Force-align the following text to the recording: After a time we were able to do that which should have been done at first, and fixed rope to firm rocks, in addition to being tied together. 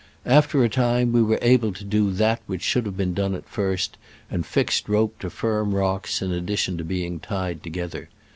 After 0.25 0.63
a 0.63 0.67
time 0.67 1.11
we 1.13 1.21
were 1.21 1.37
able 1.43 1.71
to 1.73 1.83
do 1.83 2.09
that 2.13 2.41
which 2.47 2.63
should 2.63 2.87
have 2.87 2.97
been 2.97 3.13
done 3.13 3.35
at 3.35 3.47
first, 3.47 3.97
and 4.31 4.43
fixed 4.43 4.89
rope 4.89 5.19
to 5.19 5.29
firm 5.29 5.75
rocks, 5.75 6.23
in 6.23 6.31
addition 6.31 6.75
to 6.79 6.83
being 6.83 7.19
tied 7.19 7.61
together. 7.61 8.09